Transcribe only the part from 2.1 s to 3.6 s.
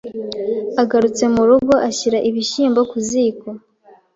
ibishyimbo ku ziko.